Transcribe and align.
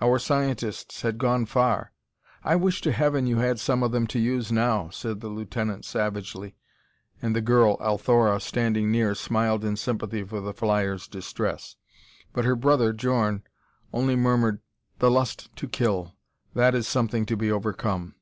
Our 0.00 0.18
scientists 0.18 1.02
had 1.02 1.18
gone 1.18 1.44
far" 1.44 1.92
"I 2.42 2.56
wish 2.56 2.80
to 2.80 2.90
Heaven 2.90 3.26
you 3.26 3.36
had 3.36 3.60
some 3.60 3.82
of 3.82 3.92
them 3.92 4.06
to 4.06 4.18
use 4.18 4.50
now," 4.50 4.88
said 4.88 5.20
the 5.20 5.28
lieutenant 5.28 5.84
savagely, 5.84 6.56
and 7.20 7.36
the 7.36 7.42
girl, 7.42 7.76
Althora, 7.82 8.40
standing 8.40 8.90
near, 8.90 9.14
smiled 9.14 9.62
in 9.62 9.76
sympathy 9.76 10.22
for 10.24 10.40
the 10.40 10.54
flyer's 10.54 11.06
distress. 11.06 11.76
But 12.32 12.46
her 12.46 12.56
brother, 12.56 12.94
Djorn, 12.94 13.42
only 13.92 14.16
murmured: 14.16 14.60
"The 15.00 15.10
lust 15.10 15.54
to 15.56 15.68
kill: 15.68 16.14
that 16.54 16.74
is 16.74 16.88
something 16.88 17.26
to 17.26 17.36
be 17.36 17.52
overcome." 17.52 18.14